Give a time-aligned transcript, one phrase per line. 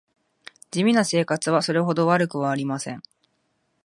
[0.71, 3.03] 地味な生活はそれほど悪くはありません